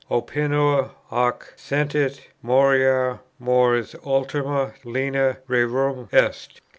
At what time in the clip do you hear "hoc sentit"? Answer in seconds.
1.09-2.21